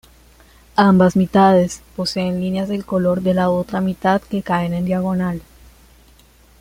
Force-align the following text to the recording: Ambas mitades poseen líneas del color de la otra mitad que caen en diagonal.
Ambas 0.77 1.15
mitades 1.15 1.83
poseen 1.95 2.41
líneas 2.41 2.67
del 2.69 2.85
color 2.85 3.21
de 3.21 3.35
la 3.35 3.51
otra 3.51 3.81
mitad 3.81 4.19
que 4.19 4.41
caen 4.41 4.73
en 4.73 4.85
diagonal. 4.85 5.43